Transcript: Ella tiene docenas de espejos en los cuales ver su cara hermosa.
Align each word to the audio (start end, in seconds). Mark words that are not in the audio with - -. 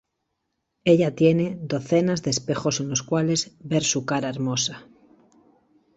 Ella 0.83 1.13
tiene 1.13 1.59
docenas 1.61 2.23
de 2.23 2.31
espejos 2.31 2.79
en 2.79 2.89
los 2.89 3.03
cuales 3.03 3.55
ver 3.59 3.83
su 3.83 4.03
cara 4.03 4.29
hermosa. 4.29 4.87